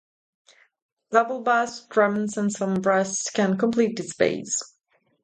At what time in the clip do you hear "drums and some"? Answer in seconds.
1.85-2.81